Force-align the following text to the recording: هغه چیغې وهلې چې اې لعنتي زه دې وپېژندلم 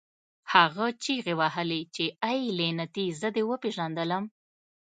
هغه 0.53 0.85
چیغې 1.03 1.33
وهلې 1.39 1.81
چې 1.95 2.05
اې 2.27 2.39
لعنتي 2.59 3.05
زه 3.19 3.27
دې 3.35 3.43
وپېژندلم 3.49 4.23